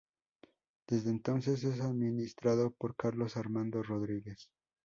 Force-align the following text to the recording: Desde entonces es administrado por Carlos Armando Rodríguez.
Desde 0.87 1.11
entonces 1.11 1.63
es 1.63 1.79
administrado 1.79 2.71
por 2.71 2.95
Carlos 2.95 3.37
Armando 3.37 3.83
Rodríguez. 3.83 4.49